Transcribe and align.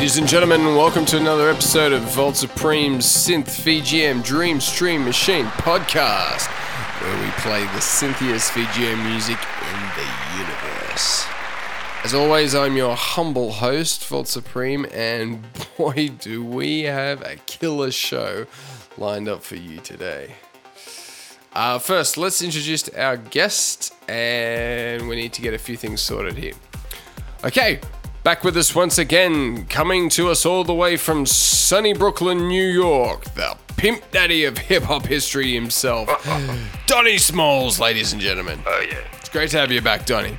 Ladies 0.00 0.16
and 0.16 0.26
gentlemen, 0.26 0.64
welcome 0.76 1.04
to 1.04 1.18
another 1.18 1.50
episode 1.50 1.92
of 1.92 2.00
Vault 2.14 2.34
Supreme's 2.34 3.04
Synth 3.04 3.60
VGM 3.60 4.24
Dream 4.24 4.58
Stream 4.58 5.04
Machine 5.04 5.44
podcast, 5.44 6.46
where 7.02 7.22
we 7.22 7.30
play 7.32 7.62
the 7.74 7.80
synthiest 7.82 8.50
VGM 8.52 9.04
music 9.04 9.36
in 9.36 9.78
the 9.96 10.38
universe. 10.38 11.26
As 12.02 12.14
always, 12.14 12.54
I'm 12.54 12.78
your 12.78 12.96
humble 12.96 13.52
host, 13.52 14.02
Vault 14.06 14.26
Supreme, 14.26 14.86
and 14.90 15.44
boy, 15.76 16.08
do 16.18 16.42
we 16.42 16.84
have 16.84 17.20
a 17.20 17.36
killer 17.44 17.90
show 17.90 18.46
lined 18.96 19.28
up 19.28 19.42
for 19.42 19.56
you 19.56 19.80
today. 19.80 20.34
Uh, 21.52 21.78
first, 21.78 22.16
let's 22.16 22.40
introduce 22.40 22.88
our 22.88 23.18
guest, 23.18 23.92
and 24.08 25.06
we 25.08 25.16
need 25.16 25.34
to 25.34 25.42
get 25.42 25.52
a 25.52 25.58
few 25.58 25.76
things 25.76 26.00
sorted 26.00 26.38
here. 26.38 26.54
Okay, 27.44 27.80
back 28.22 28.44
with 28.44 28.56
us 28.56 28.74
once 28.74 28.98
again, 28.98 29.66
coming 29.66 30.08
to 30.10 30.28
us 30.28 30.44
all 30.44 30.64
the 30.64 30.74
way 30.74 30.96
from 30.96 31.26
sunny 31.26 31.92
Brooklyn, 31.92 32.48
New 32.48 32.66
York, 32.66 33.24
the 33.34 33.56
pimp 33.76 34.10
daddy 34.10 34.44
of 34.44 34.58
hip 34.58 34.82
hop 34.82 35.06
history 35.06 35.54
himself, 35.54 36.08
Donnie 36.86 37.18
Smalls, 37.18 37.80
ladies 37.80 38.12
and 38.12 38.20
gentlemen. 38.20 38.60
Oh, 38.66 38.86
yeah. 38.88 38.98
It's 39.18 39.28
great 39.28 39.50
to 39.50 39.58
have 39.58 39.72
you 39.72 39.80
back, 39.80 40.06
Donnie. 40.06 40.36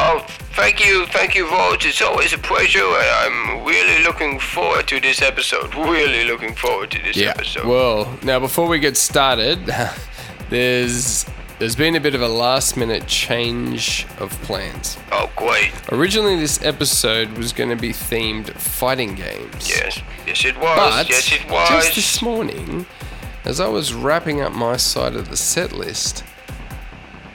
Oh, 0.00 0.24
thank 0.52 0.84
you, 0.84 1.06
thank 1.06 1.34
you, 1.34 1.48
Vault. 1.48 1.84
It's 1.84 2.00
always 2.02 2.32
a 2.32 2.38
pleasure, 2.38 2.84
I'm 2.84 3.64
really 3.64 4.04
looking 4.04 4.38
forward 4.38 4.86
to 4.88 5.00
this 5.00 5.22
episode. 5.22 5.74
Really 5.74 6.24
looking 6.24 6.54
forward 6.54 6.90
to 6.92 7.02
this 7.02 7.18
episode. 7.18 7.66
Well, 7.66 8.18
now 8.22 8.38
before 8.38 8.68
we 8.68 8.78
get 8.78 8.96
started, 8.96 9.58
there's 10.50 11.24
there's 11.58 11.76
been 11.76 11.96
a 11.96 12.00
bit 12.00 12.14
of 12.14 12.22
a 12.22 12.28
last 12.28 12.76
minute 12.76 13.06
change 13.06 14.06
of 14.18 14.30
plans. 14.42 14.96
oh, 15.12 15.30
great. 15.36 15.72
Originally, 15.92 16.36
this 16.38 16.62
episode 16.64 17.30
was 17.32 17.52
going 17.52 17.70
to 17.70 17.76
be 17.76 17.90
themed 17.90 18.50
fighting 18.52 19.14
games. 19.14 19.68
Yes, 19.68 20.00
yes, 20.26 20.44
it 20.44 20.56
was. 20.56 20.78
But 20.78 21.08
yes, 21.08 21.32
it 21.32 21.50
was. 21.50 21.68
just 21.68 21.94
this 21.96 22.22
morning, 22.22 22.86
as 23.44 23.60
I 23.60 23.68
was 23.68 23.92
wrapping 23.92 24.40
up 24.40 24.52
my 24.52 24.76
side 24.76 25.14
of 25.14 25.30
the 25.30 25.36
set 25.36 25.72
list, 25.72 26.22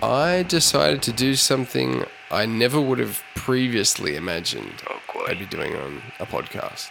I 0.02 0.44
decided 0.44 1.02
to 1.04 1.12
do 1.14 1.36
something 1.36 2.06
I 2.32 2.46
never 2.46 2.80
would 2.82 3.00
have 3.00 3.22
previously 3.36 4.16
imagined 4.16 4.82
Oh, 4.90 5.26
I'd 5.28 5.40
be 5.40 5.46
doing 5.46 5.76
on 5.76 6.02
a 6.20 6.26
podcast, 6.26 6.90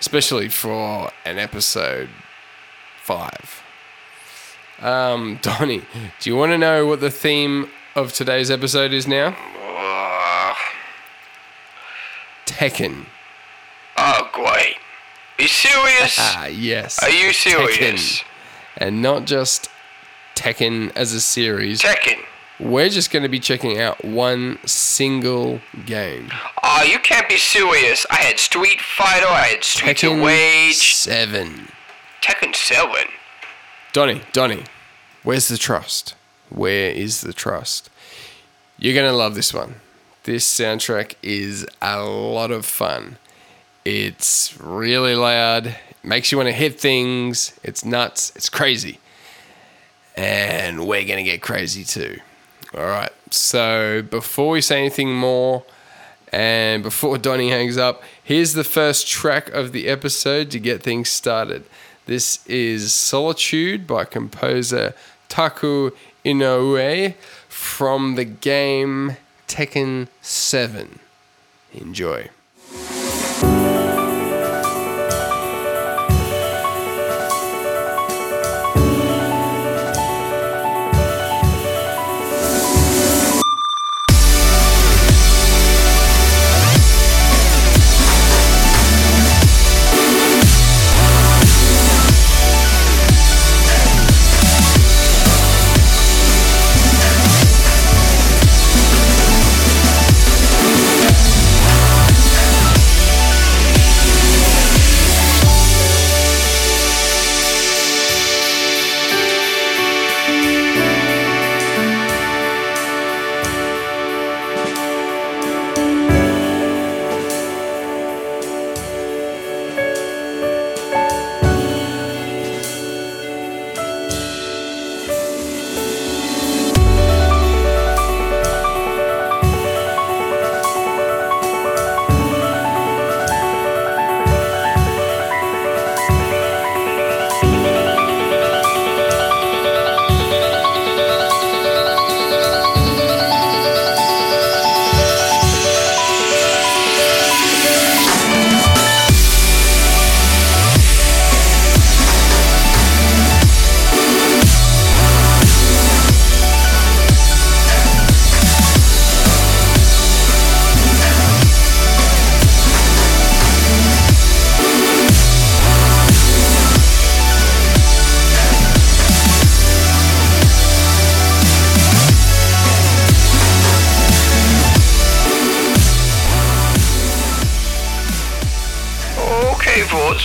especially 0.00 0.48
for 0.48 1.10
an 1.24 1.38
episode 1.38 2.08
five. 3.02 3.62
Um, 4.80 5.38
Donnie, 5.42 5.82
do 6.20 6.30
you 6.30 6.36
want 6.36 6.52
to 6.52 6.58
know 6.58 6.86
what 6.86 7.00
the 7.00 7.10
theme 7.10 7.70
of 7.94 8.12
today's 8.12 8.50
episode 8.50 8.92
is 8.92 9.06
now? 9.06 9.36
Uh, 9.62 10.54
Tekken. 12.46 13.06
oh, 13.96 14.28
great. 14.32 14.76
Are 15.38 15.42
you 15.42 15.48
serious? 15.48 16.16
Ah, 16.18 16.46
yes. 16.46 17.02
Are 17.02 17.10
you 17.10 17.32
serious? 17.32 17.78
Tekken. 17.78 18.24
And 18.76 19.02
not 19.02 19.24
just 19.26 19.68
Tekken 20.34 20.92
as 20.96 21.12
a 21.12 21.20
series. 21.20 21.80
Tekken. 21.82 22.18
We're 22.58 22.90
just 22.90 23.10
going 23.10 23.22
to 23.22 23.28
be 23.28 23.40
checking 23.40 23.78
out 23.80 24.04
one 24.04 24.58
single 24.66 25.60
game. 25.86 26.30
Oh, 26.62 26.82
you 26.82 26.98
can't 26.98 27.26
be 27.28 27.38
serious. 27.38 28.04
I 28.10 28.16
had 28.16 28.38
Street 28.38 28.80
Fighter, 28.82 29.26
I 29.26 29.46
had 29.54 29.64
Streets 29.64 30.02
of 30.02 30.10
Tekken 30.10 30.26
Rage, 30.26 30.94
7. 30.94 31.68
Tekken 32.22 32.54
7. 32.54 32.92
Donnie, 33.92 34.22
Donnie, 34.32 34.64
where's 35.24 35.48
the 35.48 35.58
trust? 35.58 36.14
Where 36.48 36.90
is 36.92 37.22
the 37.22 37.32
trust? 37.32 37.90
You're 38.78 38.94
going 38.94 39.10
to 39.10 39.16
love 39.16 39.34
this 39.34 39.52
one. 39.52 39.76
This 40.22 40.46
soundtrack 40.46 41.14
is 41.22 41.66
a 41.82 42.00
lot 42.02 42.52
of 42.52 42.64
fun. 42.64 43.18
It's 43.84 44.56
really 44.60 45.16
loud, 45.16 45.66
it 45.66 45.76
makes 46.04 46.30
you 46.30 46.38
want 46.38 46.48
to 46.48 46.52
hit 46.52 46.78
things. 46.78 47.58
It's 47.64 47.84
nuts, 47.84 48.32
it's 48.36 48.48
crazy. 48.48 49.00
And 50.16 50.86
we're 50.86 51.04
going 51.04 51.24
to 51.24 51.28
get 51.28 51.42
crazy 51.42 51.82
too. 51.82 52.20
All 52.76 52.84
right. 52.84 53.12
So 53.30 54.02
before 54.02 54.50
we 54.50 54.60
say 54.60 54.78
anything 54.78 55.12
more, 55.12 55.64
and 56.32 56.84
before 56.84 57.18
Donnie 57.18 57.50
hangs 57.50 57.76
up, 57.76 58.04
here's 58.22 58.52
the 58.52 58.62
first 58.62 59.08
track 59.08 59.48
of 59.48 59.72
the 59.72 59.88
episode 59.88 60.50
to 60.52 60.60
get 60.60 60.80
things 60.80 61.08
started. 61.08 61.64
This 62.10 62.44
is 62.48 62.92
Solitude 62.92 63.86
by 63.86 64.04
composer 64.04 64.94
Taku 65.28 65.92
Inoue 66.24 67.14
from 67.48 68.16
the 68.16 68.24
game 68.24 69.16
Tekken 69.46 70.08
7. 70.20 70.98
Enjoy. 71.72 72.30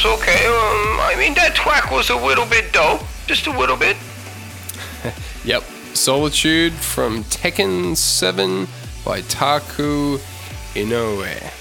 Okay, 0.06 0.46
um, 0.46 1.00
I 1.02 1.16
mean, 1.18 1.34
that 1.34 1.54
track 1.56 1.90
was 1.90 2.12
a 2.12 2.16
little 2.16 2.46
bit 2.46 2.72
dope. 2.72 3.02
Just 3.26 3.48
a 3.48 3.58
little 3.58 3.78
bit. 3.78 3.98
Yep. 5.46 5.62
Solitude 5.94 6.74
from 6.74 7.24
Tekken 7.26 7.96
7 7.96 8.68
by 9.06 9.22
Taku 9.22 10.18
Inoue. 10.74 11.54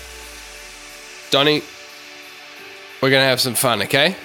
Donny, 1.30 1.62
we're 3.02 3.10
going 3.10 3.20
to 3.20 3.28
have 3.28 3.40
some 3.42 3.54
fun, 3.54 3.82
okay? 3.82 4.16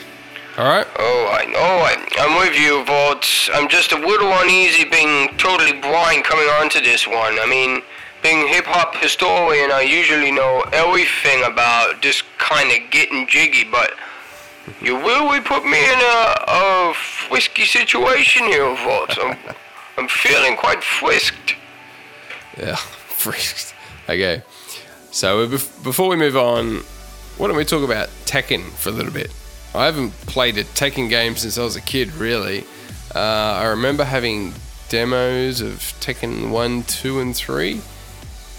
Alright? 0.57 0.87
Oh, 0.97 1.37
I 1.37 1.45
know. 1.45 1.59
I, 1.59 2.07
I'm 2.19 2.39
with 2.39 2.57
you, 2.57 2.85
Volts. 2.85 3.49
I'm 3.53 3.67
just 3.67 3.91
a 3.91 3.97
little 3.97 4.31
uneasy 4.31 4.85
being 4.85 5.35
totally 5.37 5.73
blind 5.73 6.23
coming 6.23 6.47
onto 6.47 6.79
this 6.79 7.05
one. 7.05 7.37
I 7.37 7.45
mean, 7.45 7.81
being 8.23 8.47
hip 8.47 8.65
hop 8.65 8.95
historian, 8.95 9.71
I 9.71 9.81
usually 9.81 10.31
know 10.31 10.63
everything 10.71 11.43
about 11.43 12.01
this 12.01 12.23
kind 12.37 12.71
of 12.71 12.89
getting 12.91 13.27
jiggy, 13.27 13.65
but 13.65 13.93
you 14.81 14.97
really 14.97 15.41
put 15.41 15.63
me 15.63 15.77
in 15.77 15.99
a, 15.99 16.35
a 16.47 16.93
frisky 16.93 17.65
situation 17.65 18.45
here, 18.45 18.75
Volts. 18.83 19.17
I'm, 19.21 19.37
I'm 19.97 20.07
feeling 20.07 20.55
quite 20.55 20.83
frisked. 20.83 21.55
Yeah, 22.57 22.75
frisked. 22.75 23.73
Okay. 24.07 24.43
So 25.11 25.47
before 25.47 26.07
we 26.09 26.15
move 26.15 26.37
on, 26.37 26.83
why 27.37 27.47
don't 27.47 27.57
we 27.57 27.65
talk 27.65 27.83
about 27.83 28.09
Tekken 28.25 28.63
for 28.71 28.89
a 28.89 28.91
little 28.91 29.11
bit? 29.11 29.33
I 29.73 29.85
haven't 29.85 30.11
played 30.21 30.57
a 30.57 30.63
Tekken 30.63 31.09
game 31.09 31.35
since 31.35 31.57
I 31.57 31.63
was 31.63 31.75
a 31.75 31.81
kid, 31.81 32.11
really. 32.13 32.63
Uh, 33.13 33.19
I 33.19 33.65
remember 33.67 34.03
having 34.03 34.53
demos 34.89 35.61
of 35.61 35.73
Tekken 35.99 36.51
1, 36.51 36.83
2, 36.83 37.19
and 37.19 37.35
3, 37.35 37.81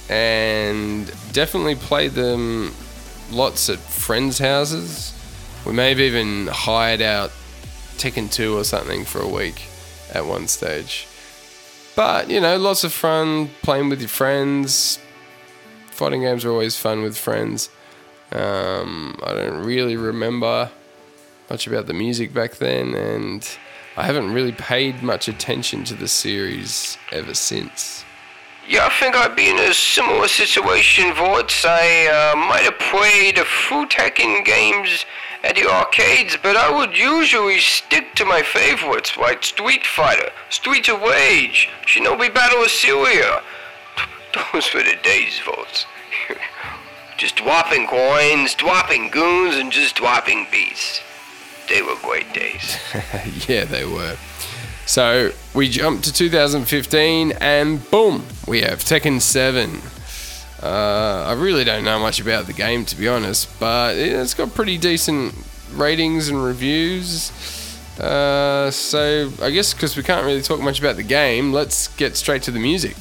and 0.09 1.07
definitely 1.33 1.75
played 1.75 2.13
them 2.13 2.73
lots 3.31 3.69
at 3.69 3.79
friends' 3.79 4.39
houses. 4.39 5.13
We 5.67 5.73
may 5.73 5.91
have 5.91 6.01
even 6.01 6.47
hired 6.47 7.03
out 7.03 7.31
Tekken 7.97 8.33
2 8.33 8.57
or 8.57 8.65
something 8.65 9.05
for 9.05 9.21
a 9.21 9.29
week 9.29 9.63
at 10.13 10.25
one 10.25 10.49
stage. 10.49 11.07
But, 11.95 12.31
you 12.31 12.41
know, 12.41 12.57
lots 12.57 12.83
of 12.83 12.93
fun 12.93 13.51
playing 13.63 13.91
with 13.91 14.01
your 14.01 14.09
friends. 14.09 14.99
Fighting 15.91 16.23
games 16.23 16.45
are 16.45 16.51
always 16.51 16.77
fun 16.77 17.03
with 17.03 17.17
friends. 17.19 17.69
Um, 18.33 19.19
I 19.23 19.35
don't 19.35 19.65
really 19.65 19.97
remember 19.97 20.71
much 21.51 21.67
about 21.67 21.87
the 21.87 21.95
music 21.95 22.33
back 22.33 22.57
then, 22.57 22.95
and 22.95 23.47
I 23.97 24.05
haven't 24.05 24.33
really 24.33 24.53
paid 24.53 25.03
much 25.03 25.29
attention 25.29 25.85
to 25.85 25.95
the 25.95 26.09
series 26.09 26.97
ever 27.13 27.35
since. 27.35 28.05
Yeah, 28.67 28.87
I 28.87 28.91
think 28.91 29.17
I'd 29.17 29.35
be 29.35 29.51
in 29.51 29.59
a 29.59 29.75
similar 29.75 30.29
situation, 30.29 31.13
Vorts. 31.13 31.67
I 31.67 32.07
uh, 32.07 32.37
might 32.37 32.63
have 32.63 32.79
played 32.79 33.37
a 33.37 33.45
few 33.45 33.85
Tekken 33.87 34.45
games 34.45 35.05
at 35.43 35.57
the 35.57 35.67
arcades, 35.67 36.37
but 36.43 36.57
I 36.57 36.71
would 36.77 36.97
usually 36.97 37.59
stick 37.59 38.15
to 38.17 38.25
my 38.25 38.43
favorites 38.43 39.17
like 39.17 39.43
Street 39.43 39.87
Fighter, 39.87 40.31
Streets 40.51 40.89
of 40.89 41.01
Rage, 41.01 41.69
Shinobi 41.87 42.33
Battle 42.33 42.63
of 42.63 42.71
Syria. 42.71 43.43
Those 44.53 44.73
were 44.75 44.83
the 44.83 44.97
days, 45.03 45.39
folks. 45.39 45.87
just 47.17 47.37
dropping 47.37 47.87
coins, 47.87 48.55
dropping 48.55 49.11
goons, 49.11 49.57
and 49.57 49.73
just 49.73 49.97
dropping 49.97 50.47
beats. 50.51 51.01
They 51.69 51.83
were 51.83 51.97
great 52.03 52.33
days. 52.33 52.79
yeah, 53.49 53.65
they 53.65 53.85
were. 53.85 54.17
So 54.87 55.31
we 55.55 55.69
jump 55.69 56.03
to 56.03 56.13
2015, 56.13 57.33
and 57.41 57.91
boom, 57.91 58.25
we 58.49 58.63
have 58.63 58.81
Tekken 58.81 59.21
7. 59.21 59.81
Uh, 60.63 61.25
I 61.27 61.33
really 61.33 61.65
don't 61.65 61.85
know 61.85 61.99
much 61.99 62.21
about 62.21 62.47
the 62.47 62.53
game, 62.53 62.85
to 62.87 62.97
be 62.97 63.09
honest, 63.09 63.49
but 63.59 63.97
it's 63.97 64.35
got 64.35 64.55
pretty 64.55 64.77
decent 64.77 65.35
ratings 65.73 66.29
and 66.29 66.43
reviews. 66.45 67.31
Uh, 67.99 68.71
so 68.71 69.31
I 69.43 69.51
guess 69.51 69.73
because 69.73 69.97
we 69.97 70.03
can't 70.03 70.25
really 70.25 70.43
talk 70.43 70.61
much 70.61 70.79
about 70.79 70.97
the 70.97 71.03
game, 71.03 71.53
let's 71.53 71.89
get 71.89 72.17
straight 72.17 72.43
to 72.43 72.51
the 72.51 72.59
music. 72.59 72.97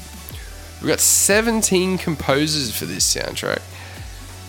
We've 0.80 0.88
got 0.88 1.00
17 1.00 1.98
composers 1.98 2.74
for 2.74 2.86
this 2.86 3.14
soundtrack, 3.14 3.60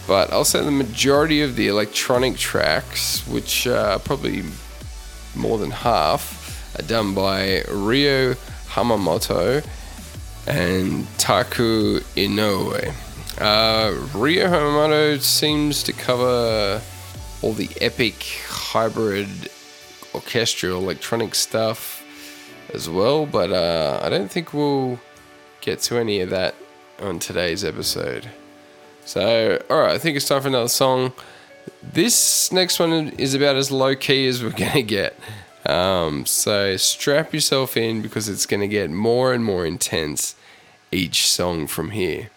but 0.07 0.31
I'll 0.31 0.45
say 0.45 0.63
the 0.63 0.71
majority 0.71 1.41
of 1.41 1.57
the 1.57 1.67
electronic 1.67 2.37
tracks, 2.37 3.27
which 3.27 3.67
are 3.67 3.99
probably 3.99 4.43
more 5.35 5.57
than 5.57 5.71
half, 5.71 6.77
are 6.79 6.83
done 6.83 7.13
by 7.13 7.63
Ryo 7.69 8.35
Hamamoto 8.69 9.65
and 10.47 11.07
Taku 11.17 11.99
Inoue. 12.15 12.93
Uh, 13.39 13.93
Ryo 14.13 14.47
Hamamoto 14.47 15.19
seems 15.21 15.83
to 15.83 15.93
cover 15.93 16.81
all 17.41 17.53
the 17.53 17.69
epic 17.79 18.23
hybrid 18.47 19.49
orchestral 20.13 20.81
electronic 20.81 21.35
stuff 21.35 22.05
as 22.73 22.89
well, 22.89 23.25
but 23.25 23.51
uh, 23.51 23.99
I 24.03 24.09
don't 24.09 24.29
think 24.29 24.53
we'll 24.53 24.99
get 25.61 25.79
to 25.81 25.97
any 25.97 26.21
of 26.21 26.29
that 26.29 26.55
on 26.99 27.19
today's 27.19 27.63
episode. 27.63 28.29
So, 29.05 29.61
alright, 29.69 29.95
I 29.95 29.97
think 29.97 30.17
it's 30.17 30.27
time 30.27 30.41
for 30.41 30.47
another 30.47 30.67
song. 30.67 31.13
This 31.81 32.51
next 32.51 32.79
one 32.79 32.91
is 32.91 33.33
about 33.33 33.55
as 33.55 33.71
low 33.71 33.95
key 33.95 34.27
as 34.27 34.43
we're 34.43 34.51
going 34.51 34.71
to 34.73 34.83
get. 34.83 35.17
Um, 35.65 36.25
so 36.25 36.75
strap 36.77 37.33
yourself 37.33 37.77
in 37.77 38.01
because 38.01 38.27
it's 38.27 38.45
going 38.45 38.61
to 38.61 38.67
get 38.67 38.89
more 38.89 39.33
and 39.33 39.43
more 39.43 39.65
intense 39.65 40.35
each 40.91 41.27
song 41.27 41.67
from 41.67 41.91
here. 41.91 42.29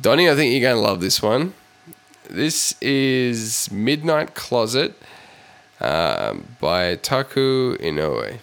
Donny, 0.00 0.28
I 0.28 0.34
think 0.34 0.52
you're 0.52 0.60
going 0.60 0.76
to 0.76 0.80
love 0.80 1.00
this 1.00 1.22
one. 1.22 1.54
This 2.28 2.74
is 2.80 3.70
Midnight 3.70 4.34
Closet 4.34 4.94
um, 5.80 6.46
by 6.60 6.96
Taku 6.96 7.76
Inoue. 7.78 8.38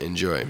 Enjoy. 0.00 0.46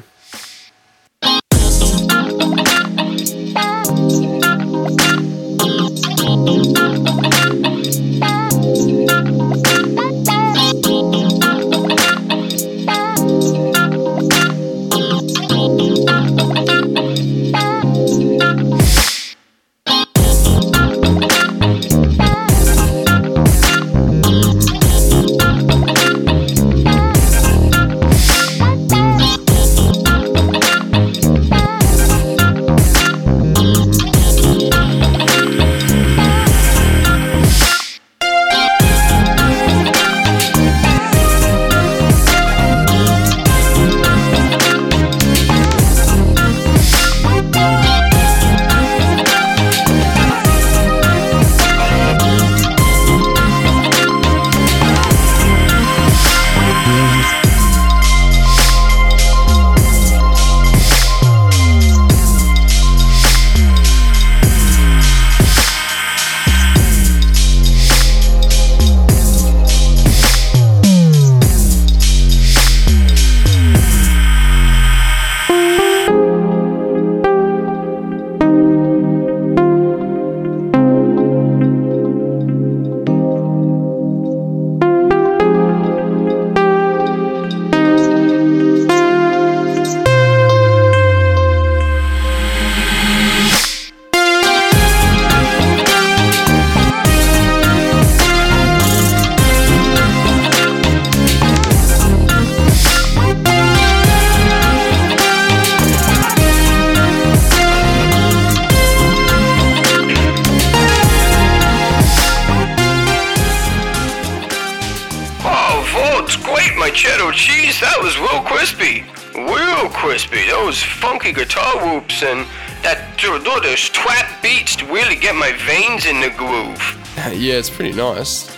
Funky 121.31 121.45
guitar 121.45 121.95
whoops 121.95 122.23
and 122.23 122.47
that 122.83 123.19
those 123.63 123.89
trap 123.91 124.43
beats 124.43 124.77
to 124.77 124.87
really 124.87 125.17
get 125.17 125.35
my 125.35 125.53
veins 125.67 126.07
in 126.07 126.21
the 126.21 126.31
groove. 126.31 126.81
yeah, 127.39 127.55
it's 127.55 127.71
pretty 127.71 127.93
nice. 127.93 128.49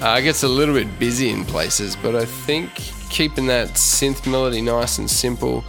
Uh, 0.00 0.16
it 0.18 0.22
gets 0.22 0.44
a 0.44 0.48
little 0.48 0.74
bit 0.74 0.98
busy 0.98 1.30
in 1.30 1.44
places, 1.44 1.96
but 1.96 2.14
I 2.14 2.24
think 2.24 2.72
keeping 3.10 3.46
that 3.48 3.70
synth 3.70 4.30
melody 4.30 4.62
nice 4.62 4.98
and 4.98 5.10
simple 5.10 5.64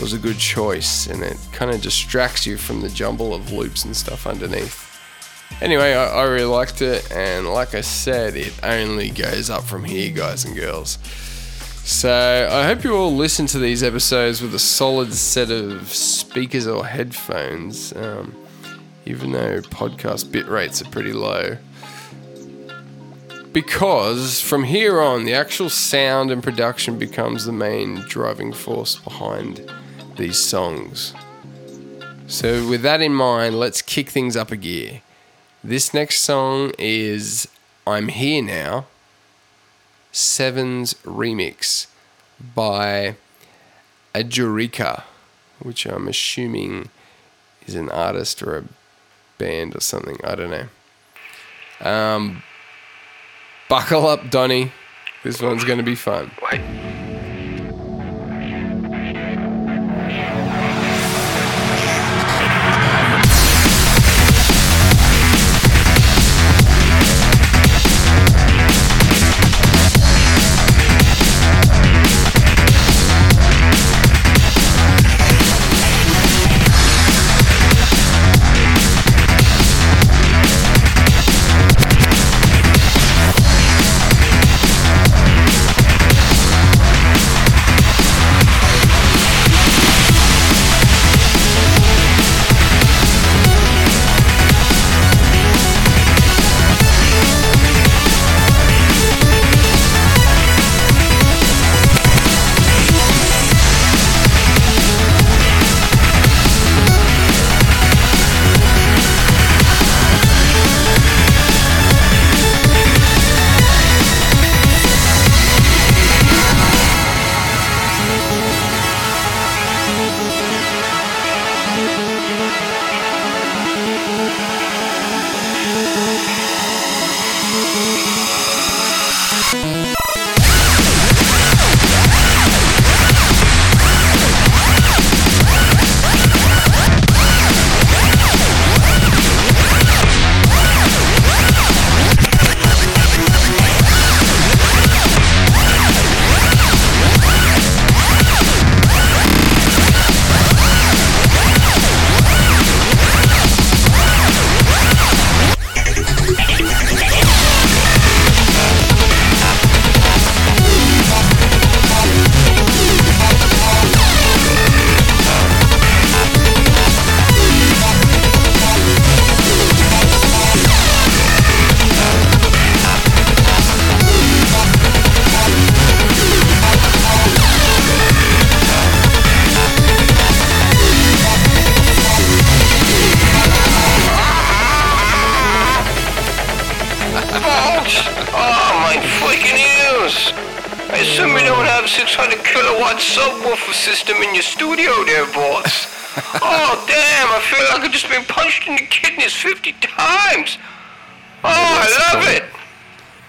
was 0.00 0.12
a 0.14 0.18
good 0.18 0.38
choice, 0.38 1.06
and 1.06 1.22
it 1.22 1.36
kind 1.52 1.70
of 1.70 1.82
distracts 1.82 2.46
you 2.46 2.56
from 2.56 2.80
the 2.80 2.88
jumble 2.88 3.34
of 3.34 3.52
loops 3.52 3.84
and 3.84 3.94
stuff 3.94 4.26
underneath. 4.26 4.84
Anyway, 5.60 5.92
I, 5.92 6.20
I, 6.20 6.24
really 6.24 6.44
liked 6.44 6.82
it, 6.82 7.10
and 7.12 7.46
like 7.48 7.74
I 7.74 7.80
said, 7.80 8.36
it 8.36 8.52
only 8.62 9.10
goes 9.10 9.50
up 9.50 9.64
from 9.64 9.84
here, 9.84 10.10
guys 10.12 10.44
and 10.44 10.54
girls. 10.54 10.98
So 11.88 12.48
I 12.52 12.64
hope 12.64 12.84
you 12.84 12.94
all 12.94 13.16
listen 13.16 13.46
to 13.46 13.58
these 13.58 13.82
episodes 13.82 14.42
with 14.42 14.54
a 14.54 14.58
solid 14.58 15.14
set 15.14 15.50
of 15.50 15.88
speakers 15.88 16.66
or 16.66 16.84
headphones, 16.84 17.96
um, 17.96 18.36
even 19.06 19.32
though 19.32 19.62
podcast 19.62 20.30
bit 20.30 20.46
rates 20.48 20.82
are 20.82 20.90
pretty 20.90 21.14
low. 21.14 21.56
Because 23.54 24.38
from 24.38 24.64
here 24.64 25.00
on, 25.00 25.24
the 25.24 25.32
actual 25.32 25.70
sound 25.70 26.30
and 26.30 26.42
production 26.42 26.98
becomes 26.98 27.46
the 27.46 27.52
main 27.52 27.94
driving 28.06 28.52
force 28.52 28.96
behind 28.96 29.68
these 30.18 30.38
songs. 30.38 31.14
So, 32.26 32.68
with 32.68 32.82
that 32.82 33.00
in 33.00 33.14
mind, 33.14 33.58
let's 33.58 33.80
kick 33.80 34.10
things 34.10 34.36
up 34.36 34.52
a 34.52 34.58
gear. 34.58 35.00
This 35.64 35.94
next 35.94 36.20
song 36.20 36.70
is 36.78 37.48
I'm 37.86 38.08
Here 38.08 38.42
Now, 38.42 38.86
Seven's 40.12 40.94
remix 41.04 41.86
by 42.54 43.16
Ajurika, 44.14 45.04
which 45.60 45.86
I'm 45.86 46.08
assuming 46.08 46.88
is 47.66 47.74
an 47.74 47.88
artist 47.90 48.42
or 48.42 48.58
a 48.58 48.64
band 49.38 49.76
or 49.76 49.80
something. 49.80 50.18
I 50.24 50.34
don't 50.34 50.50
know. 50.50 51.88
Um, 51.88 52.42
buckle 53.68 54.06
up, 54.06 54.30
Donny. 54.30 54.72
This 55.22 55.42
one's 55.42 55.64
going 55.64 55.78
to 55.78 55.84
be 55.84 55.94
fun. 55.94 56.30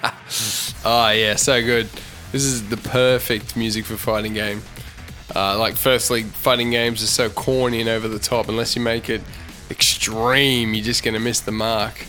so 1.35 1.61
good. 1.61 1.89
This 2.31 2.43
is 2.43 2.69
the 2.69 2.77
perfect 2.77 3.55
music 3.57 3.85
for 3.85 3.97
fighting 3.97 4.33
game. 4.33 4.61
Uh, 5.35 5.57
like, 5.57 5.75
firstly, 5.75 6.23
fighting 6.23 6.71
games 6.71 7.03
are 7.03 7.07
so 7.07 7.29
corny 7.29 7.81
and 7.81 7.89
over 7.89 8.07
the 8.07 8.19
top. 8.19 8.49
Unless 8.49 8.75
you 8.75 8.81
make 8.81 9.09
it 9.09 9.21
extreme, 9.69 10.73
you're 10.73 10.83
just 10.83 11.03
going 11.03 11.13
to 11.13 11.19
miss 11.19 11.39
the 11.39 11.51
mark. 11.51 12.05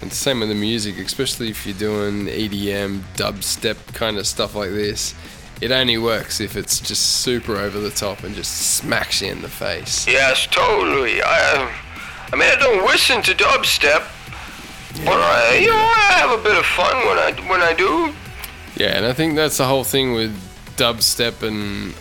And 0.00 0.10
the 0.10 0.14
same 0.14 0.40
with 0.40 0.48
the 0.50 0.54
music, 0.54 0.98
especially 0.98 1.48
if 1.48 1.66
you're 1.66 1.76
doing 1.76 2.26
EDM, 2.26 3.00
dubstep 3.14 3.94
kind 3.94 4.18
of 4.18 4.26
stuff 4.26 4.54
like 4.54 4.70
this. 4.70 5.14
It 5.60 5.70
only 5.70 5.96
works 5.96 6.40
if 6.40 6.54
it's 6.54 6.80
just 6.80 7.22
super 7.22 7.56
over 7.56 7.80
the 7.80 7.90
top 7.90 8.22
and 8.24 8.34
just 8.34 8.74
smacks 8.76 9.22
you 9.22 9.32
in 9.32 9.40
the 9.40 9.48
face. 9.48 10.06
Yes, 10.06 10.46
totally. 10.46 11.22
I, 11.22 11.74
I 12.32 12.36
mean, 12.36 12.48
I 12.50 12.56
don't 12.56 12.84
listen 12.84 13.22
to 13.22 13.32
dubstep, 13.32 14.04
but 15.04 15.20
I, 15.20 15.58
you 15.58 15.68
know, 15.68 15.74
I 15.74 16.12
have 16.18 16.38
a 16.38 16.42
bit 16.42 16.56
of 16.58 16.66
fun 16.66 16.96
when 17.06 17.18
I 17.18 17.32
when 17.48 17.62
I 17.62 17.72
do. 17.72 18.12
Yeah, 18.76 18.96
and 18.96 19.06
I 19.06 19.12
think 19.12 19.36
that's 19.36 19.58
the 19.58 19.66
whole 19.66 19.84
thing 19.84 20.12
with 20.12 20.36
dubstep 20.76 21.42
and 21.42 21.94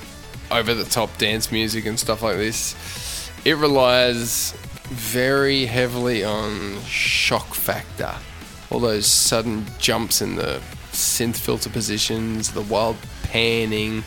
over 0.51 0.74
the 0.74 0.84
top 0.84 1.15
dance 1.17 1.51
music 1.51 1.86
and 1.86 2.00
stuff 2.00 2.22
like 2.22 2.38
this. 2.38 3.29
It 3.46 3.58
relies 3.58 4.51
very 4.88 5.65
heavily 5.65 6.24
on 6.24 6.82
shock 6.84 7.53
factor. 7.53 8.13
All 8.72 8.79
those 8.79 9.08
sudden 9.08 9.65
jumps 9.79 10.22
in 10.22 10.36
the 10.36 10.62
synth 10.91 11.38
filter 11.38 11.70
positions, 11.70 12.51
the 12.51 12.62
wild 12.62 12.98
panning, 13.24 14.03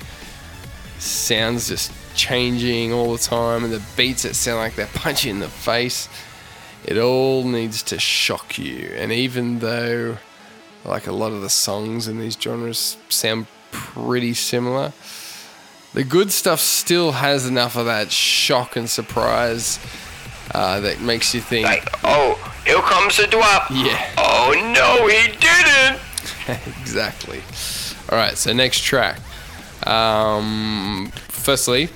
sounds 0.98 1.68
just 1.68 1.92
changing 2.18 2.92
all 2.92 3.12
the 3.12 3.18
time, 3.18 3.64
and 3.64 3.72
the 3.72 3.82
beats 3.96 4.24
that 4.24 4.34
sound 4.34 4.58
like 4.58 4.74
they're 4.74 4.86
punching 4.86 5.30
in 5.30 5.40
the 5.40 5.48
face. 5.48 6.08
It 6.84 6.98
all 6.98 7.44
needs 7.44 7.82
to 7.84 7.98
shock 7.98 8.58
you. 8.58 8.90
And 8.96 9.10
even 9.12 9.60
though 9.60 10.18
like 10.84 11.06
a 11.06 11.12
lot 11.12 11.32
of 11.32 11.42
the 11.42 11.50
songs 11.50 12.08
in 12.08 12.18
these 12.18 12.36
genres 12.40 12.96
sound 13.08 13.46
pretty 13.70 14.34
similar. 14.34 14.92
The 15.94 16.04
good 16.04 16.32
stuff 16.32 16.60
still 16.60 17.12
has 17.12 17.46
enough 17.46 17.76
of 17.76 17.86
that 17.86 18.10
shock 18.10 18.76
and 18.76 18.88
surprise 18.88 19.78
uh, 20.54 20.80
that 20.80 21.00
makes 21.00 21.34
you 21.34 21.40
think. 21.40 21.66
Like, 21.66 21.88
oh, 22.04 22.34
here 22.66 22.80
comes 22.80 23.16
the 23.16 23.26
drop. 23.26 23.70
Yeah. 23.70 24.14
Oh 24.16 24.52
no, 24.74 25.06
he 25.06 25.28
didn't. 25.38 26.00
exactly. 26.80 27.42
All 28.10 28.18
right, 28.18 28.36
so 28.36 28.52
next 28.52 28.82
track. 28.82 29.20
Um, 29.86 31.10
firstly, 31.28 31.88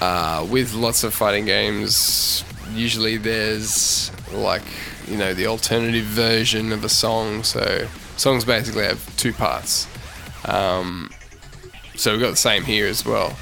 uh, 0.00 0.46
with 0.50 0.74
lots 0.74 1.04
of 1.04 1.14
fighting 1.14 1.44
games, 1.44 2.44
usually 2.72 3.16
there's 3.16 4.10
like 4.32 4.62
you 5.06 5.16
know 5.16 5.34
the 5.34 5.46
alternative 5.46 6.04
version 6.04 6.72
of 6.72 6.84
a 6.84 6.88
song. 6.88 7.42
So 7.42 7.86
songs 8.16 8.44
basically 8.44 8.84
have 8.84 9.16
two 9.16 9.32
parts. 9.32 9.86
Um, 10.46 11.10
so 11.96 12.12
we've 12.12 12.20
got 12.20 12.30
the 12.30 12.36
same 12.36 12.64
here 12.64 12.86
as 12.86 13.04
well. 13.04 13.36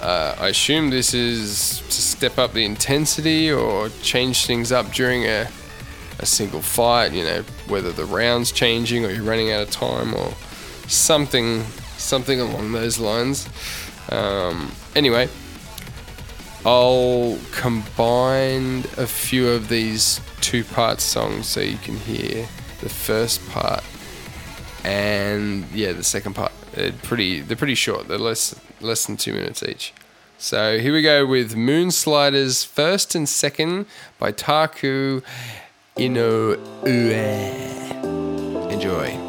Uh, 0.00 0.34
I 0.38 0.48
assume 0.48 0.90
this 0.90 1.12
is 1.12 1.80
to 1.80 2.02
step 2.02 2.38
up 2.38 2.52
the 2.52 2.64
intensity 2.64 3.50
or 3.50 3.88
change 4.02 4.46
things 4.46 4.70
up 4.70 4.92
during 4.92 5.24
a, 5.24 5.48
a 6.20 6.26
single 6.26 6.62
fight, 6.62 7.12
you 7.12 7.24
know, 7.24 7.42
whether 7.66 7.90
the 7.90 8.04
round's 8.04 8.52
changing 8.52 9.04
or 9.04 9.10
you're 9.10 9.24
running 9.24 9.50
out 9.50 9.62
of 9.62 9.70
time 9.70 10.14
or 10.14 10.32
something 10.86 11.62
something 11.98 12.40
along 12.40 12.72
those 12.72 12.98
lines. 12.98 13.48
Um, 14.10 14.72
anyway, 14.94 15.28
I'll 16.64 17.38
combine 17.52 18.80
a 18.96 19.06
few 19.06 19.48
of 19.48 19.68
these 19.68 20.20
two 20.40 20.64
part 20.64 21.00
songs 21.00 21.46
so 21.46 21.60
you 21.60 21.78
can 21.78 21.96
hear 21.96 22.48
the 22.80 22.88
first 22.88 23.46
part 23.50 23.84
and 24.84 25.64
yeah, 25.72 25.92
the 25.92 26.04
second 26.04 26.34
part. 26.34 26.52
They're 26.72 26.92
pretty 26.92 27.40
they're 27.40 27.56
pretty 27.56 27.74
short. 27.74 28.08
They're 28.08 28.18
less 28.18 28.54
less 28.80 29.06
than 29.06 29.16
two 29.16 29.32
minutes 29.32 29.62
each. 29.62 29.92
So 30.38 30.78
here 30.78 30.92
we 30.92 31.02
go 31.02 31.26
with 31.26 31.56
Moon 31.56 31.90
Sliders 31.90 32.62
first 32.62 33.14
and 33.14 33.28
second 33.28 33.86
by 34.18 34.30
Taku 34.32 35.22
Inoue. 35.96 36.58
Enjoy. 38.70 39.27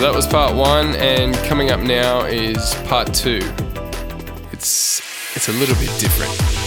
So 0.00 0.06
that 0.06 0.16
was 0.16 0.26
part 0.26 0.56
one, 0.56 0.96
and 0.96 1.34
coming 1.44 1.70
up 1.70 1.78
now 1.78 2.24
is 2.24 2.74
part 2.86 3.12
two. 3.12 3.40
It's 4.50 5.02
it's 5.36 5.50
a 5.50 5.52
little 5.52 5.74
bit 5.74 5.90
different. 6.00 6.59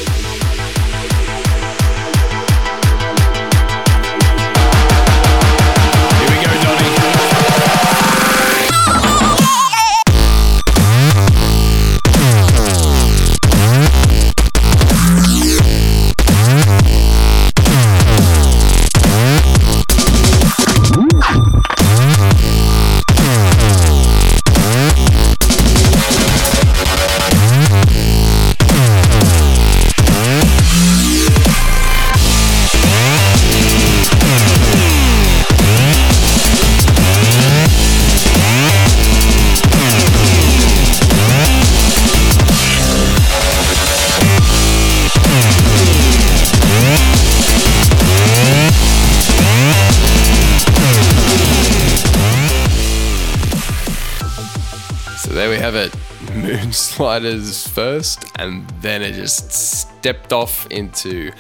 Have 55.64 55.76
it. 55.76 55.96
Moon 56.36 56.74
Sliders 56.74 57.66
first, 57.70 58.26
and 58.38 58.70
then 58.82 59.02
it 59.02 59.14
just 59.14 59.54
stepped 59.54 60.34
off 60.34 60.68
into 60.70 61.32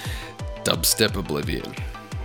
dubstep 0.63 1.17
oblivion. 1.17 1.75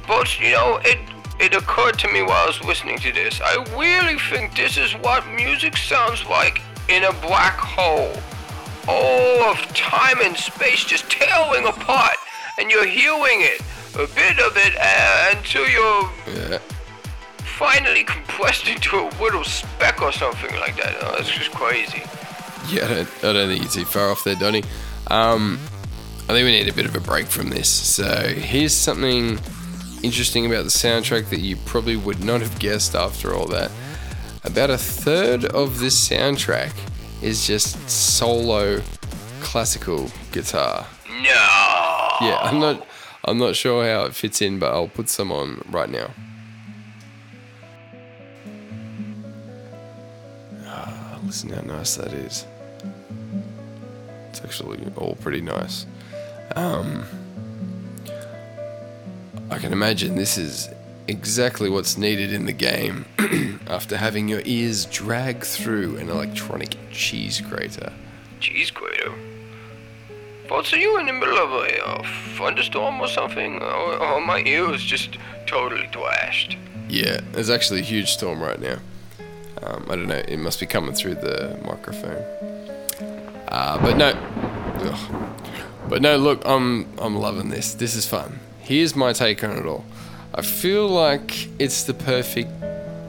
But 0.07 0.39
you 0.39 0.53
know, 0.53 0.79
it 0.85 0.99
it 1.41 1.55
occurred 1.55 1.99
to 1.99 2.13
me 2.13 2.23
while 2.23 2.45
I 2.45 2.47
was 2.47 2.63
listening 2.63 2.99
to 2.99 3.13
this. 3.13 3.41
I 3.43 3.57
really 3.77 4.17
think 4.31 4.55
this 4.55 4.77
is 4.79 4.93
what 4.93 5.27
music 5.27 5.77
sounds 5.77 6.25
like 6.27 6.63
in 6.89 7.03
a 7.03 7.13
black 7.15 7.59
hole. 7.59 8.15
All 8.87 9.43
of 9.51 9.59
time 9.75 10.19
and 10.23 10.37
space 10.37 10.85
just 10.85 11.11
tearing 11.11 11.67
apart, 11.67 12.17
and 12.61 12.71
you're 12.71 12.87
hearing 12.87 13.41
it, 13.43 13.61
a 13.95 14.07
bit 14.15 14.39
of 14.39 14.57
it, 14.57 14.75
uh, 14.79 15.35
until 15.37 15.69
you're 15.69 16.11
Yeah. 16.29 16.59
Finally 17.59 18.05
compressed 18.05 18.69
into 18.69 18.97
a 18.97 19.11
little 19.21 19.43
speck 19.43 20.01
or 20.01 20.13
something 20.13 20.55
like 20.61 20.77
that. 20.77 20.95
Oh, 21.03 21.17
that's 21.17 21.29
just 21.29 21.51
crazy. 21.51 22.03
Yeah, 22.69 22.85
I 22.85 22.89
don't, 22.89 23.25
I 23.25 23.33
don't 23.33 23.49
think 23.49 23.63
you're 23.63 23.73
too 23.73 23.85
far 23.85 24.11
off 24.11 24.23
there, 24.23 24.37
Donny. 24.37 24.63
Um, 25.09 25.59
I 26.29 26.35
think 26.35 26.45
we 26.45 26.53
need 26.53 26.69
a 26.69 26.73
bit 26.73 26.87
of 26.87 26.95
a 26.95 27.01
break 27.01 27.27
from 27.27 27.51
this. 27.51 27.69
So 27.69 28.05
here's 28.29 28.73
something 28.73 29.41
interesting 30.05 30.47
about 30.47 30.63
the 30.65 30.71
soundtrack 30.71 31.31
that 31.31 31.41
you 31.41 31.57
probably 31.57 31.97
would 31.97 32.23
not 32.23 32.43
have 32.43 32.57
guessed 32.61 32.95
after 32.95 33.35
all 33.35 33.47
that. 33.47 33.73
About 34.45 34.71
a 34.71 34.79
third 34.79 35.45
of 35.47 35.81
this 35.81 36.09
soundtrack 36.09 36.73
is 37.23 37.45
just 37.45 37.91
solo 37.91 38.81
classical 39.41 40.11
guitar. 40.31 40.87
No. 41.09 42.09
Yeah, 42.21 42.39
I'm 42.41 42.61
not 42.61 42.87
I'm 43.25 43.39
not 43.39 43.57
sure 43.57 43.85
how 43.85 44.05
it 44.05 44.15
fits 44.15 44.41
in, 44.41 44.61
but 44.61 44.73
I'll 44.73 44.87
put 44.87 45.09
some 45.09 45.33
on 45.33 45.63
right 45.71 45.91
now. 45.91 46.11
Listen 51.29 51.51
how 51.51 51.61
nice 51.61 51.97
that 51.97 52.11
is. 52.15 52.47
It's 54.31 54.41
actually 54.43 54.81
all 54.97 55.15
pretty 55.17 55.43
nice. 55.43 55.85
Um, 56.57 57.05
I 59.51 59.59
can 59.59 59.75
imagine 59.75 60.17
this 60.17 60.39
is 60.39 60.71
exactly 61.07 61.69
what's 61.69 61.99
needed 61.99 62.33
in 62.33 62.47
the 62.47 62.53
game 62.55 63.05
after 63.67 63.99
having 63.99 64.27
your 64.27 64.41
ears 64.47 64.87
drag 64.87 65.45
through 65.45 65.99
an 65.99 66.09
electronic 66.09 66.79
cheese 66.91 67.43
grater. 67.43 67.93
Cheese 68.41 68.71
grater. 68.71 69.13
What 70.49 70.73
are 70.73 70.79
you 70.79 70.99
in 70.99 71.05
the 71.05 71.13
middle 71.13 71.37
of 71.37 71.51
a 71.51 71.87
uh, 71.87 72.03
thunderstorm 72.39 73.03
or 73.03 73.09
something? 73.09 73.61
Or, 73.61 73.99
or 73.99 74.21
my 74.23 74.43
ears 74.47 74.83
just 74.83 75.19
totally 75.47 75.91
thrashed. 75.93 76.57
Yeah, 76.89 77.21
there's 77.33 77.51
actually 77.51 77.81
a 77.81 77.85
huge 77.85 78.13
storm 78.13 78.41
right 78.41 78.59
now. 78.59 78.79
Um, 79.63 79.87
I 79.89 79.97
don't 79.97 80.09
know, 80.09 80.23
it 80.29 80.39
must 80.39 80.61
be 80.61 80.67
coming 80.67 80.95
through 80.95 81.17
the 81.17 81.59
microphone. 81.65 82.23
Uh, 83.49 83.79
but 83.81 83.97
no, 83.97 84.11
ugh. 84.91 85.33
but 85.89 86.03
no. 86.03 86.17
Look, 86.17 86.43
I'm 86.45 86.87
I'm 86.99 87.17
loving 87.17 87.49
this. 87.49 87.75
This 87.75 87.95
is 87.95 88.07
fun. 88.07 88.41
Here's 88.61 88.95
my 88.95 89.13
take 89.13 89.43
on 89.43 89.57
it 89.57 89.65
all. 89.65 89.85
I 90.35 90.43
feel 90.43 90.87
like 90.87 91.49
it's 91.59 91.85
the 91.85 91.95
perfect 91.95 92.51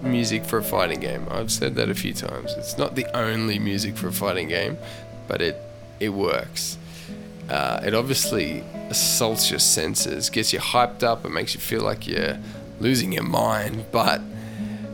music 0.01 0.45
for 0.45 0.57
a 0.59 0.63
fighting 0.63 1.01
game. 1.01 1.27
I've 1.29 1.51
said 1.51 1.75
that 1.75 1.89
a 1.89 1.93
few 1.93 2.13
times. 2.13 2.53
It's 2.57 2.77
not 2.77 2.95
the 2.95 3.05
only 3.15 3.59
music 3.59 3.97
for 3.97 4.07
a 4.07 4.13
fighting 4.13 4.47
game, 4.47 4.77
but 5.27 5.41
it 5.41 5.61
it 5.99 6.09
works. 6.09 6.77
Uh, 7.49 7.81
it 7.83 7.93
obviously 7.93 8.63
assaults 8.89 9.49
your 9.49 9.59
senses, 9.59 10.29
gets 10.29 10.53
you 10.53 10.59
hyped 10.59 11.03
up, 11.03 11.25
and 11.25 11.33
makes 11.33 11.53
you 11.53 11.59
feel 11.59 11.81
like 11.81 12.07
you're 12.07 12.37
losing 12.79 13.11
your 13.11 13.23
mind. 13.23 13.85
But 13.91 14.21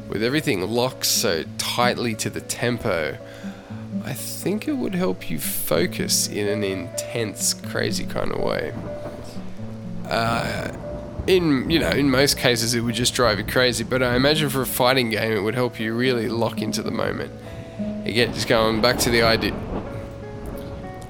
with 0.07 0.23
everything 0.23 0.61
locked 0.61 1.05
so 1.05 1.43
tightly 1.57 2.15
to 2.15 2.29
the 2.29 2.41
tempo, 2.41 3.17
I 4.03 4.13
think 4.13 4.67
it 4.67 4.73
would 4.73 4.93
help 4.93 5.29
you 5.29 5.39
focus 5.39 6.27
in 6.27 6.47
an 6.47 6.63
intense, 6.63 7.53
crazy 7.53 8.05
kind 8.05 8.31
of 8.31 8.39
way. 8.39 8.73
Uh, 10.07 10.71
in 11.27 11.69
you 11.69 11.79
know, 11.79 11.89
in 11.89 12.09
most 12.11 12.37
cases, 12.37 12.75
it 12.75 12.81
would 12.81 12.95
just 12.95 13.15
drive 13.15 13.39
you 13.39 13.45
crazy. 13.45 13.83
But 13.83 14.03
I 14.03 14.15
imagine 14.15 14.49
for 14.49 14.61
a 14.61 14.67
fighting 14.67 15.09
game, 15.09 15.31
it 15.33 15.41
would 15.41 15.55
help 15.55 15.79
you 15.79 15.95
really 15.95 16.29
lock 16.29 16.61
into 16.61 16.83
the 16.83 16.91
moment. 16.91 17.31
Again, 18.05 18.33
just 18.33 18.47
going 18.47 18.81
back 18.81 18.99
to 18.99 19.09
the 19.09 19.23
idea, 19.23 19.53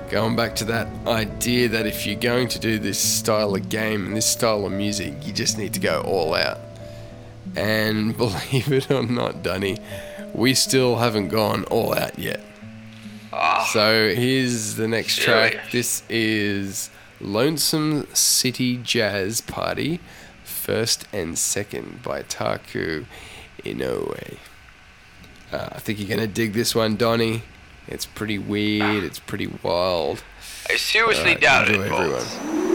going 0.10 0.38
back 0.38 0.56
to 0.56 0.66
that 0.66 0.88
idea 1.06 1.68
that 1.68 1.86
if 1.86 2.06
you're 2.06 2.16
going 2.16 2.48
to 2.50 2.60
do 2.60 2.80
this 2.80 2.98
style 2.98 3.54
of 3.56 3.68
game 3.68 4.06
and 4.08 4.16
this 4.16 4.26
style 4.26 4.66
of 4.66 4.72
music, 4.72 5.14
you 5.28 5.34
just 5.34 5.58
need 5.58 5.74
to 5.74 5.80
go 5.80 6.02
all 6.02 6.34
out. 6.34 6.60
And 7.56 8.16
believe 8.18 8.72
it 8.72 8.92
or 8.92 9.04
not, 9.04 9.44
Dunny, 9.44 9.78
we 10.34 10.54
still 10.54 10.98
haven't 10.98 11.30
gone 11.30 11.64
all 11.66 11.98
out 11.98 12.18
yet. 12.20 12.42
Ah, 13.32 13.68
So 13.72 14.14
here's 14.16 14.76
the 14.76 14.88
next 14.88 15.18
track. 15.20 15.54
Serious. 15.54 15.72
This 15.72 16.04
is 16.10 16.90
Lonesome 17.20 18.08
City 18.14 18.78
Jazz 18.78 19.42
Party, 19.42 20.00
first 20.44 21.06
and 21.14 21.38
second 21.38 22.02
by 22.04 22.22
Taku 22.24 23.06
Inoue. 23.64 24.38
Uh, 25.52 25.70
I 25.72 25.80
think 25.80 26.00
you're 26.00 26.10
gonna 26.10 26.28
dig 26.28 26.54
this 26.54 26.74
one, 26.76 26.96
Donny. 26.96 27.44
It's 27.88 28.06
pretty 28.06 28.38
weird. 28.40 29.04
It's 29.04 29.20
pretty 29.20 29.48
wild. 29.48 30.24
I 30.70 30.76
seriously 30.78 31.36
Alright, 31.36 31.42
doubt 31.42 31.70
it, 31.70 31.76
everyone. 31.80 32.75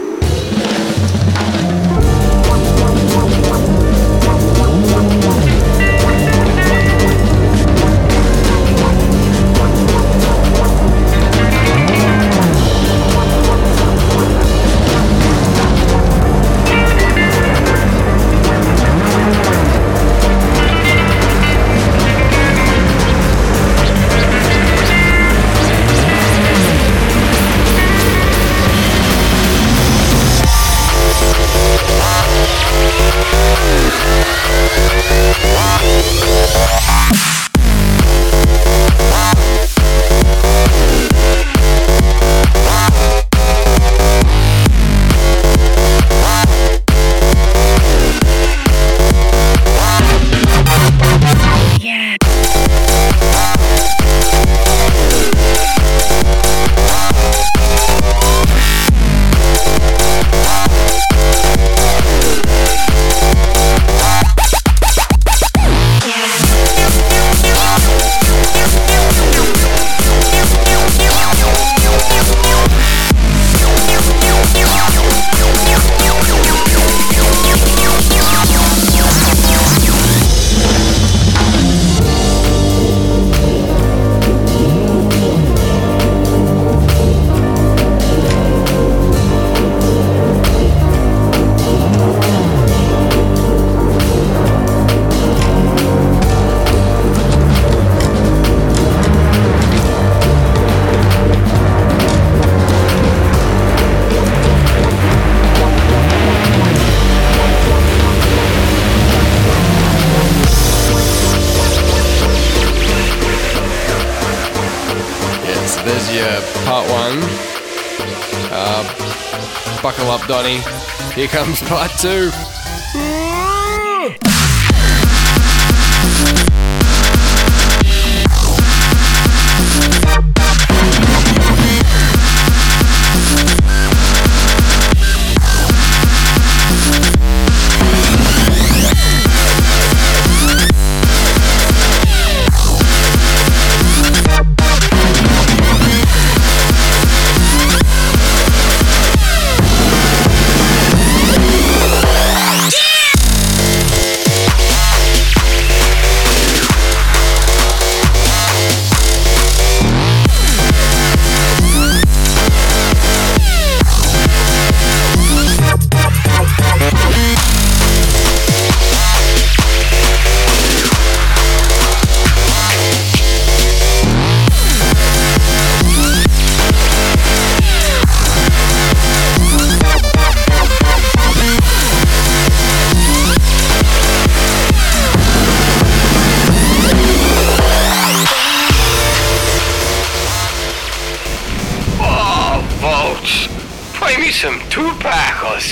Here 121.21 121.29
comes 121.29 121.61
part 121.61 121.91
two. 121.99 122.50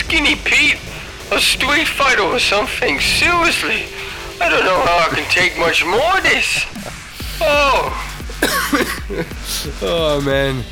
Skinny 0.09 0.35
Pete 0.37 0.79
a 1.31 1.39
street 1.39 1.87
fighter 1.87 2.23
or 2.23 2.39
something. 2.39 2.99
Seriously, 2.99 3.85
I 4.41 4.49
don't 4.49 4.65
know 4.65 4.81
how 4.81 5.05
I 5.07 5.13
can 5.13 5.29
take 5.29 5.55
much 5.59 5.85
more 5.85 6.17
of 6.17 6.23
this. 6.23 6.65
Oh. 7.39 8.05
Oh 9.81 10.21
man. 10.21 10.63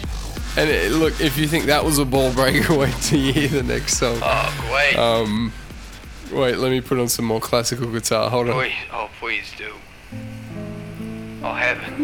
And 0.56 0.70
it, 0.70 0.92
look, 0.92 1.20
if 1.22 1.38
you 1.38 1.48
think 1.48 1.66
that 1.66 1.86
was 1.86 2.00
a 2.00 2.06
ball 2.06 2.34
breaker, 2.34 2.76
wait 2.80 2.96
till 3.02 3.20
you 3.20 3.32
hear 3.32 3.50
the 3.50 3.62
next 3.62 3.98
song. 3.98 4.18
Oh, 4.24 4.68
great. 4.70 4.96
Um, 4.96 5.52
wait, 6.32 6.58
let 6.58 6.72
me 6.72 6.82
put 6.82 6.98
on 6.98 7.08
some 7.08 7.26
more 7.26 7.40
classical 7.40 7.92
guitar. 7.92 8.30
Hold 8.32 8.50
on. 8.50 8.56
Please, 8.56 8.74
oh, 8.92 9.10
please 9.20 9.52
do. 9.58 9.74
Oh, 11.44 11.54
heavens. 11.54 12.00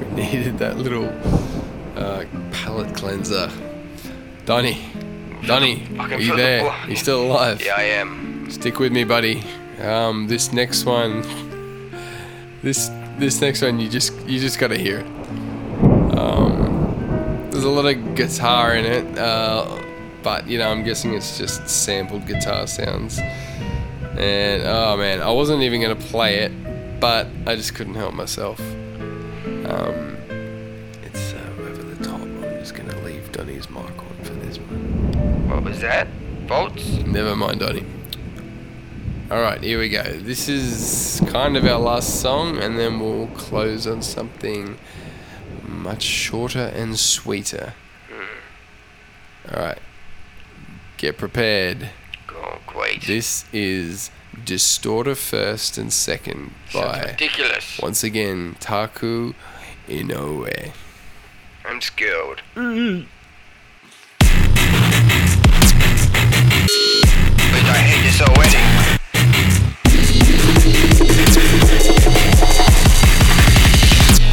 We 0.00 0.06
needed 0.22 0.58
that 0.58 0.76
little 0.76 1.08
uh, 1.96 2.24
palate 2.50 2.94
cleanser. 2.94 3.50
Donny, 4.44 4.84
Donny, 5.44 5.86
are 5.98 6.18
you 6.20 6.30
the 6.32 6.36
there? 6.36 6.60
blood. 6.62 6.88
You 6.88 6.96
still 6.96 7.24
alive? 7.26 7.62
Yeah, 7.64 7.74
I 7.76 7.82
am. 7.82 8.50
Stick 8.50 8.78
with 8.78 8.92
me, 8.92 9.04
buddy. 9.04 9.42
Um, 9.80 10.26
this 10.26 10.52
next 10.52 10.84
one, 10.84 11.22
this 12.62 12.90
this 13.18 13.40
next 13.40 13.62
one, 13.62 13.78
you 13.78 13.88
just 13.88 14.12
you 14.26 14.40
just 14.40 14.58
gotta 14.58 14.76
hear 14.78 15.00
it. 15.00 15.06
Um, 16.18 17.48
there's 17.50 17.64
a 17.64 17.68
lot 17.70 17.84
of 17.86 18.14
guitar 18.14 18.74
in 18.74 18.84
it, 18.84 19.18
uh, 19.18 19.66
but 20.22 20.46
you 20.48 20.58
know 20.58 20.70
I'm 20.70 20.82
guessing 20.82 21.14
it's 21.14 21.38
just 21.38 21.68
sampled 21.68 22.26
guitar 22.26 22.66
sounds. 22.66 23.18
And 24.18 24.62
oh 24.64 24.96
man, 24.96 25.20
I 25.20 25.30
wasn't 25.30 25.62
even 25.62 25.80
gonna 25.82 25.94
play 25.96 26.38
it, 26.38 26.52
but 27.00 27.26
I 27.46 27.54
just 27.56 27.74
couldn't 27.74 27.94
help 27.94 28.14
myself. 28.14 28.58
Um, 28.60 30.16
it's 31.04 31.32
uh, 31.34 31.54
over 31.60 31.82
the 31.82 32.04
top. 32.04 32.20
I'm 32.20 32.42
just 32.60 32.74
gonna 32.74 32.98
leave 33.02 33.30
Donny's 33.32 33.68
mic 33.68 33.78
on 33.98 34.16
for 34.22 34.32
this 34.34 34.58
one. 34.58 34.95
What 35.48 35.64
was 35.64 35.80
that? 35.80 36.08
Bolts? 36.46 36.86
Never 37.06 37.34
mind, 37.36 37.60
Donny. 37.60 37.84
Alright, 39.30 39.62
here 39.62 39.78
we 39.78 39.88
go. 39.88 40.02
This 40.02 40.48
is 40.48 41.20
kind 41.28 41.56
of 41.56 41.64
our 41.64 41.78
last 41.78 42.20
song, 42.20 42.58
and 42.58 42.78
then 42.78 43.00
we'll 43.00 43.26
close 43.28 43.86
on 43.86 44.02
something 44.02 44.78
much 45.66 46.02
shorter 46.02 46.72
and 46.74 46.98
sweeter. 46.98 47.74
Hmm. 48.08 49.54
Alright, 49.54 49.78
get 50.96 51.18
prepared. 51.18 51.90
Great. 52.76 53.06
This 53.06 53.46
is 53.54 54.10
Distorter 54.44 55.14
First 55.14 55.78
and 55.78 55.90
Second 55.90 56.52
Sounds 56.68 56.84
by, 56.84 57.04
ridiculous. 57.06 57.78
once 57.82 58.04
again, 58.04 58.54
Taku 58.60 59.32
Inoue. 59.88 60.72
I'm 61.64 61.80
scared. 61.80 62.42
But 62.54 62.60
mm-hmm. 62.60 63.08
I 67.68 67.78
hate 67.78 68.02
this 68.02 68.20
already. 68.20 68.58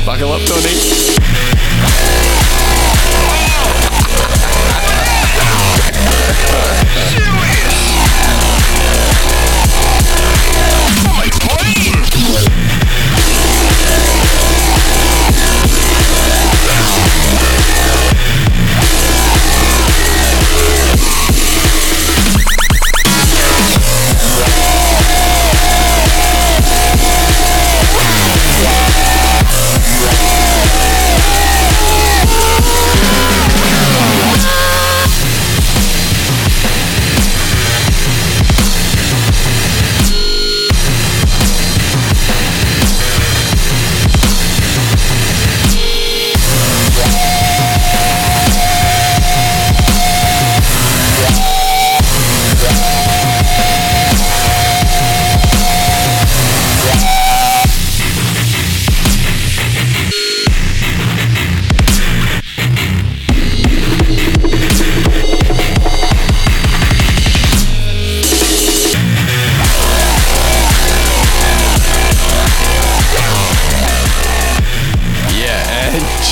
Buckle 0.06 0.32
up. 0.34 0.41
My 11.04 11.30
brain! 11.48 11.72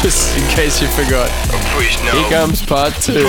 Just 0.02 0.36
in 0.38 0.48
case 0.50 0.82
you 0.82 0.88
forgot, 0.88 1.30
here 2.12 2.30
comes 2.30 2.62
part 2.66 2.94
two. 3.02 3.24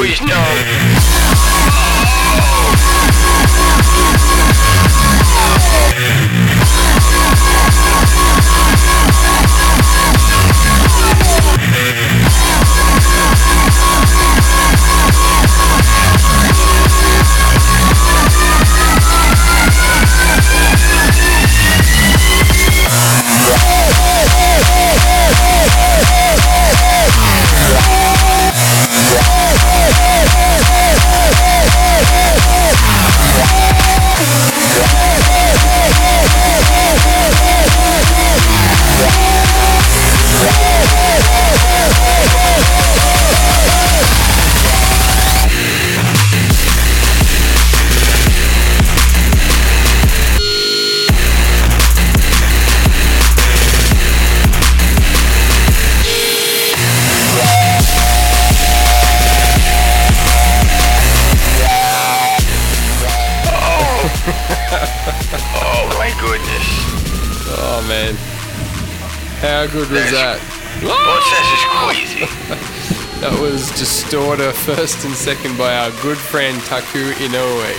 How 69.62 69.72
good 69.72 69.90
was 69.90 70.10
that? 70.10 70.42
Is 70.82 71.64
crazy. 71.86 72.26
That 73.22 73.38
was 73.38 73.70
Distorter 73.78 74.50
first 74.66 75.04
and 75.04 75.14
second 75.14 75.56
by 75.56 75.72
our 75.76 75.90
good 76.02 76.18
friend 76.18 76.60
Taku 76.62 77.12
Inoue. 77.12 77.78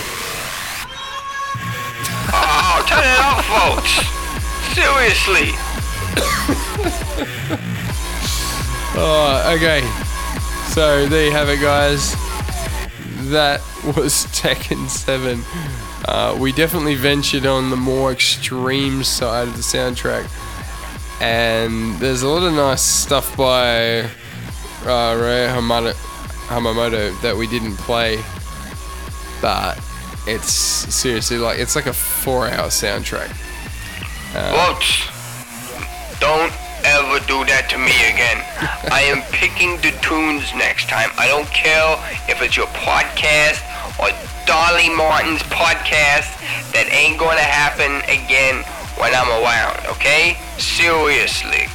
Oh, 2.32 2.80
turn 2.88 3.04
it 3.04 3.20
off, 3.20 3.44
folks. 3.52 4.00
Seriously. 4.72 5.52
Oh, 8.96 9.56
okay. 9.56 9.80
So 10.72 11.06
there 11.08 11.26
you 11.26 11.32
have 11.32 11.48
it, 11.48 11.60
guys. 11.60 12.12
That 13.32 13.60
was 13.84 14.26
Tekken 14.26 14.88
7. 14.88 15.42
Uh, 16.04 16.38
we 16.38 16.52
definitely 16.52 16.94
ventured 16.94 17.44
on 17.44 17.70
the 17.70 17.76
more 17.76 18.12
extreme 18.12 19.02
side 19.02 19.48
of 19.48 19.56
the 19.56 19.62
soundtrack. 19.62 20.30
And 21.20 21.94
there's 21.96 22.22
a 22.22 22.28
lot 22.28 22.42
of 22.42 22.52
nice 22.52 22.82
stuff 22.82 23.36
by 23.36 24.00
uh, 24.84 25.16
Rei 25.16 25.48
Hamamoto, 25.48 27.20
that 27.22 27.36
we 27.36 27.46
didn't 27.46 27.76
play. 27.76 28.22
But 29.40 29.78
it's 30.26 30.52
seriously 30.52 31.38
like, 31.38 31.58
it's 31.58 31.76
like 31.76 31.86
a 31.86 31.92
four 31.92 32.48
hour 32.48 32.68
soundtrack. 32.68 33.28
Boats, 34.34 35.06
don't 36.18 36.52
ever 36.84 37.20
do 37.24 37.44
that 37.48 37.70
to 37.70 37.78
me 37.78 37.94
again. 38.10 38.42
I 38.92 39.06
am 39.08 39.22
picking 39.32 39.80
the 39.80 39.96
tunes 40.04 40.52
next 40.54 40.88
time. 40.88 41.10
I 41.16 41.28
don't 41.28 41.48
care 41.48 41.96
if 42.28 42.42
it's 42.42 42.56
your 42.56 42.66
podcast 42.76 43.62
or 43.96 44.12
Dolly 44.44 44.90
Martin's 44.92 45.42
podcast. 45.48 46.28
That 46.74 46.90
ain't 46.90 47.16
gonna 47.16 47.40
happen 47.40 48.02
again 48.10 48.66
when 48.98 49.14
I'm 49.14 49.28
around, 49.28 49.86
okay? 49.96 50.36
Seriously. 50.58 51.66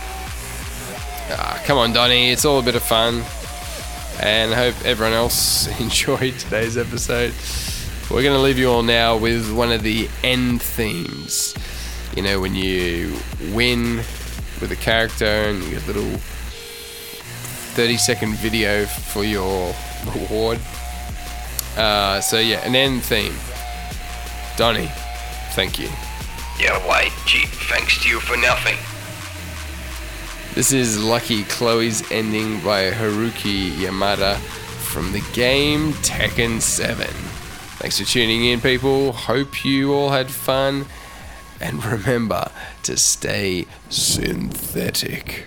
Ah, 1.32 1.62
come 1.66 1.78
on, 1.78 1.94
Donny. 1.94 2.32
It's 2.32 2.46
all 2.46 2.60
a 2.60 2.64
bit 2.64 2.76
of 2.76 2.84
fun. 2.84 3.24
And 4.22 4.54
I 4.54 4.56
hope 4.56 4.86
everyone 4.86 5.14
else 5.14 5.68
enjoyed 5.80 6.38
today's 6.40 6.78
episode. 6.78 7.34
We're 8.10 8.24
going 8.24 8.36
to 8.36 8.42
leave 8.42 8.58
you 8.58 8.70
all 8.70 8.84
now 8.84 9.16
with 9.18 9.52
one 9.54 9.72
of 9.72 9.84
the 9.84 10.10
end 10.24 10.62
themes. 10.62 11.54
You 12.16 12.24
know, 12.24 12.40
when 12.40 12.56
you 12.56 13.16
win 13.54 13.98
with 14.60 14.72
a 14.72 14.76
character 14.76 15.26
and 15.26 15.64
you 15.64 15.72
get 15.72 15.84
a 15.84 15.88
little 15.88 16.20
30 17.76 17.98
second 17.98 18.36
video 18.38 18.86
for 18.86 19.24
your 19.24 19.74
reward. 20.16 20.60
Uh, 21.78 22.20
so, 22.20 22.40
yeah, 22.40 22.66
an 22.66 22.76
end 22.76 23.04
theme. 23.04 23.36
Donny, 24.58 24.90
thank 25.52 25.78
you. 25.80 25.90
Yeah, 26.60 26.78
why, 26.86 27.10
gee, 27.26 27.46
thanks 27.46 28.04
to 28.04 28.10
you 28.10 28.20
for 28.20 28.36
nothing. 28.36 28.76
This 30.56 30.74
is 30.74 31.02
Lucky 31.02 31.46
Chloe's 31.46 32.12
ending 32.12 32.60
by 32.60 32.92
Haruki 32.92 33.72
Yamada 33.72 34.36
from 34.36 35.14
the 35.14 35.24
game 35.32 35.94
Tekken 35.94 36.60
7. 36.60 37.08
Thanks 37.78 37.98
for 37.98 38.06
tuning 38.06 38.44
in, 38.44 38.60
people. 38.60 39.14
Hope 39.14 39.64
you 39.64 39.94
all 39.94 40.10
had 40.10 40.30
fun. 40.30 40.86
And 41.62 41.82
remember 41.86 42.52
to 42.84 42.98
stay 42.98 43.66
synthetic. 43.90 45.46